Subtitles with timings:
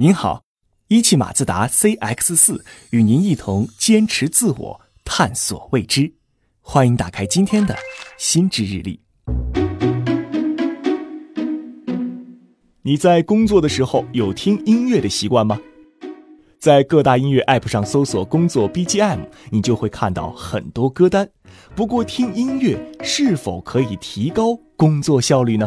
[0.00, 0.44] 您好，
[0.86, 6.14] 一汽马自达 CX 四与您一同坚持自我，探索未知。
[6.60, 7.76] 欢迎打开今天的
[8.16, 9.00] 心智日历。
[12.82, 15.58] 你在工作的时候有听音乐的习惯吗？
[16.60, 21.28] 在各大音乐 App 上搜索“工作 BGM”，你就会看到很多歌单。
[21.74, 25.66] 不过，听音乐是否可以提高工作效率呢？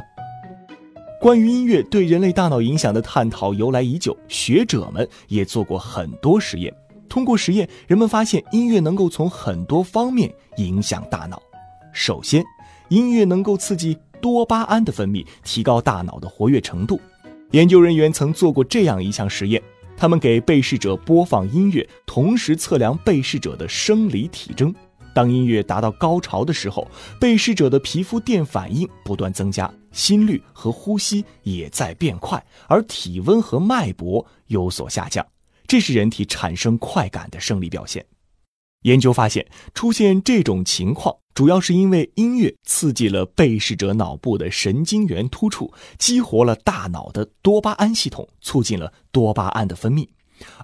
[1.21, 6.73] 关于音乐对人类大脑影响的探讨由来已久，学者们也做过很多实验。
[7.07, 11.39] 通过实验，人们发现音乐能够从很多方面影响大脑。
[11.93, 12.43] 首先，
[12.89, 16.99] 音乐能够刺激多巴胺的分泌，提高大脑的活跃程度。
[17.51, 19.61] 研究人员曾做过这样一项实验：
[19.95, 24.73] 他们给被试者播放音乐，同时测量被试者的生理体征。
[25.13, 26.87] 当音乐达到高潮的时候，
[27.19, 35.25] 被试者的皮肤电反应不断增加，心率和呼吸也在变快，而体温和脉搏有所下降。
[35.67, 38.05] 这是人体产生快感的生理表现。
[38.83, 50.07] 研究发现，出现这种情况主要是因为音乐刺激了被试者脑部的神经元突触，激活了大脑的多巴胺系统，促进了多巴胺的分泌。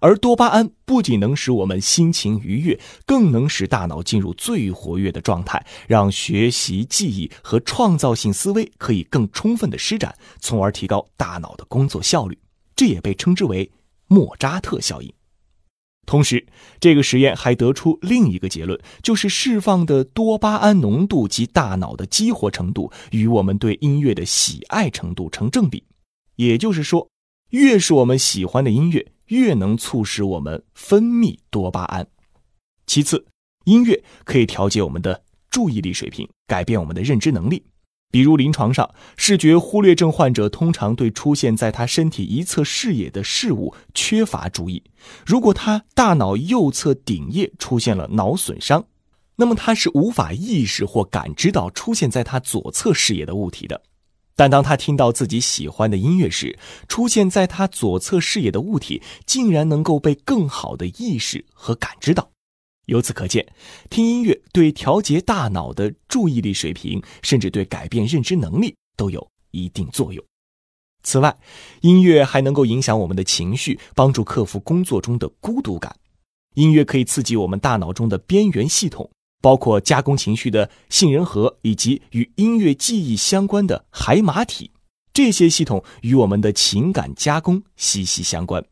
[0.02, 12.38] 而多巴胺不仅能使我们心情愉悦，更能使大脑进入最活跃的状态，让学习、记忆和创造性思维可以更充分的施展，从而提高大脑的工作效率。
[12.76, 13.72] 这也被称之为
[14.08, 15.12] 莫扎特效应。
[16.06, 16.48] 同时，
[16.80, 25.84] 这个实验还得出另一个结论，就是释放的多巴胺浓度及大脑的激活程度与我们对音乐的喜爱程度成正比。
[26.38, 27.10] 也就是说，
[27.50, 29.06] 越是我们喜欢的音乐。
[29.28, 32.08] 越能促使我们分泌多巴胺。
[32.86, 33.26] 其次，
[33.66, 37.64] 音乐可以调节我们的注意力水平，改变我们的认知能力。
[38.10, 44.82] 比如，临床上，视觉忽略症患者通常对出现在他身体一侧视野的事物缺乏注意。
[45.26, 48.86] 如果他大脑右侧顶叶出现了脑损伤，
[49.36, 53.84] 那么他是无法意识或感知到出现在他左侧视野的物体的。
[54.38, 62.30] 但当他听到自己喜欢的音乐时，出现在他左侧视野的物体竟然能够被更好的意识和感知到。
[62.86, 63.46] 由此可见，
[63.90, 70.24] 听音乐对调节大脑的注意力水平，甚至对改变认知能力都有一定作用。
[71.02, 71.36] 此外，
[71.82, 75.96] 音乐还能够影响我们的情绪，帮助克服工作中的孤独感。
[76.54, 79.10] 音乐可以刺激我们大脑中的边缘系统。
[79.42, 84.72] 包括加工情绪的杏仁核以及与音乐记忆相关的海马体，
[85.14, 88.64] 这些系统与我们的情感加工息息相关。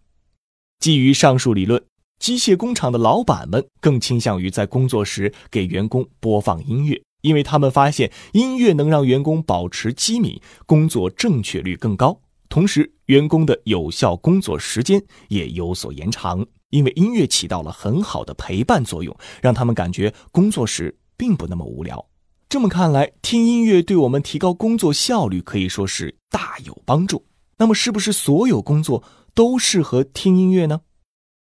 [0.80, 1.82] 基于上述理论，
[2.20, 16.46] 机械工厂的老板们更倾向于在工作时给员工播放音乐，因为他们发现音乐能让员工保持机敏，工作正确率更高，同时员工的有效工作时间也有所延长。
[16.76, 22.06] 因为音乐起到了很好的陪伴作用，让他们感觉工作时并不那么无聊。
[22.50, 27.26] 这么看来，听音乐对我们提高工作效率可以说是大有帮助。
[27.58, 29.02] 那么，是不是所有工作
[29.34, 30.82] 都适合听音乐呢？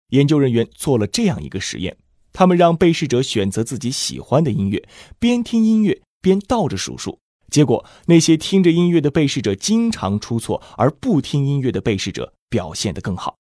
[0.10, 1.96] 研究人员做了这样一个实验：
[2.34, 4.84] 他们让被试者选择自己喜欢的音乐，
[5.18, 7.18] 边听音乐边倒着数数。
[7.50, 13.38] 结果，那些听着音乐的被试者经常出错，而不听音乐的被试者表现得更好。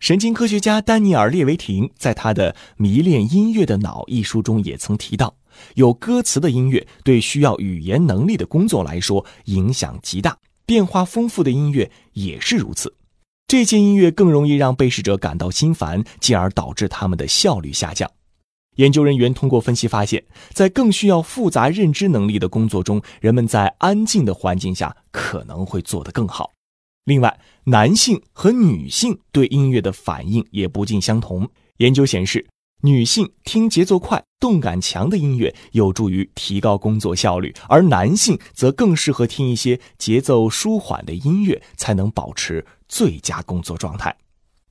[0.00, 5.36] 神经科学家丹尼尔·列维廷在他的《迷恋音乐的脑》一书中也曾提到，
[5.74, 12.96] 有歌词的音乐对需要语言能力的工作来说影响极大，变化丰富的音乐也是如此。
[13.46, 18.10] 这些音乐更容易让被试者感到心烦，进而导致他们的效率下降。
[18.76, 20.24] 研究人员通过分析发现，
[20.54, 26.50] 在更需要复杂认知能力的工作中，人们在安静的环境下可能会做得更好。
[27.04, 31.48] 另外，男性和女性对音乐的反应也不尽相同。
[31.78, 32.46] 研究显示，
[32.82, 44.14] 女性听节奏快、动感强的音乐有助于提高工作效率，而男性则更适合听一些节奏舒缓的音乐，才能保持最佳工作状态。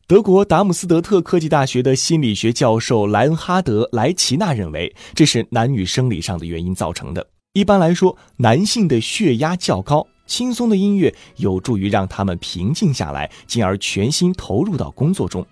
[0.08, 7.28] 德国达姆斯德特科技大学的心理学教授莱恩哈德·莱奇纳认为，这是男女生理上的原因造成的。
[7.54, 10.08] 一般来说，男性的血压较高。
[10.30, 15.44] 轻松的音乐有助于让他们平静下来，进而全心投入到工作中；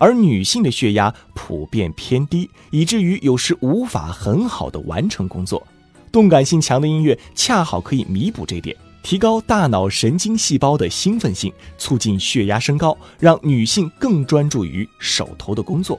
[0.00, 5.64] 而女性的血压普遍偏低，以至于有时无法很好的完成工作。
[6.10, 15.98] 动感性强的音乐恰好可以弥补这点，提高大脑神经细胞的兴奋性，促进血压升高，让女性更专注于手头的工作。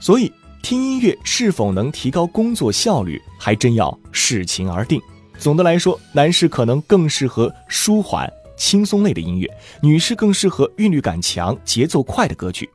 [0.00, 0.32] 所以，
[0.62, 5.00] 听音乐是否能提高工作效率，还真要视情而定。
[5.40, 9.48] 总的来说，男士可能更适合舒缓、轻松类的音乐；
[9.80, 12.68] 女士更适合韵律感强、节奏快的歌曲。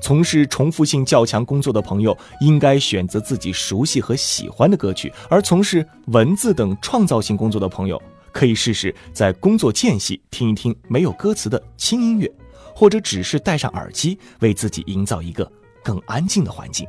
[0.00, 8.02] 从事重复性较强工作的朋友，应该选择自己熟悉和喜欢的歌曲；而从事文字等创造性工作的朋友，
[8.32, 12.28] 可以试试在工作间隙听一听没有歌词的轻音乐，
[12.74, 15.48] 或者只是戴上耳机，为自己营造一个
[15.84, 16.84] 更安静的环境。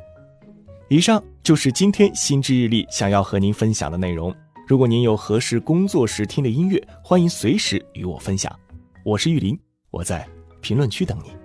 [0.89, 4.33] 以上就是今天心之日历想要和您分享的内容。
[4.65, 8.57] 如果您有合适工作时听的音乐，欢迎随时与我分享。
[9.03, 9.59] 我是玉林，
[9.91, 10.25] 我在
[10.61, 11.42] 评论区等你。